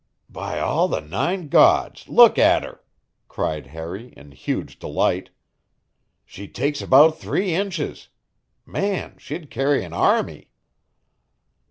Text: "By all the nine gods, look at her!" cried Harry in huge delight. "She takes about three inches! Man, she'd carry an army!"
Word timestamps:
"By 0.31 0.59
all 0.59 0.87
the 0.87 0.99
nine 0.99 1.47
gods, 1.47 2.09
look 2.09 2.39
at 2.39 2.63
her!" 2.63 2.81
cried 3.27 3.67
Harry 3.67 4.11
in 4.17 4.31
huge 4.31 4.79
delight. 4.79 5.29
"She 6.25 6.47
takes 6.47 6.81
about 6.81 7.19
three 7.19 7.53
inches! 7.53 8.09
Man, 8.65 9.15
she'd 9.19 9.51
carry 9.51 9.83
an 9.85 9.93
army!" 9.93 10.49